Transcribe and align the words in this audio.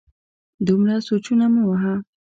دومره 0.67 0.95
سوچونه 1.07 1.45
مه 1.53 1.61
وهه 1.69 1.93